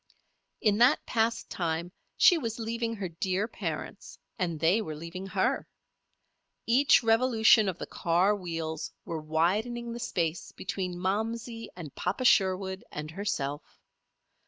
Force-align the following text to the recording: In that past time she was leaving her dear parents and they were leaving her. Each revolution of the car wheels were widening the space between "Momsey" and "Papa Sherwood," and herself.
In 0.61 0.79
that 0.79 1.05
past 1.05 1.47
time 1.51 1.91
she 2.17 2.35
was 2.39 2.57
leaving 2.57 2.95
her 2.95 3.07
dear 3.07 3.47
parents 3.47 4.17
and 4.39 4.59
they 4.59 4.81
were 4.81 4.95
leaving 4.95 5.27
her. 5.27 5.67
Each 6.65 7.03
revolution 7.03 7.69
of 7.69 7.77
the 7.77 7.85
car 7.85 8.35
wheels 8.35 8.91
were 9.05 9.21
widening 9.21 9.93
the 9.93 9.99
space 9.99 10.51
between 10.53 10.97
"Momsey" 10.97 11.69
and 11.75 11.93
"Papa 11.93 12.25
Sherwood," 12.25 12.83
and 12.91 13.11
herself. 13.11 13.79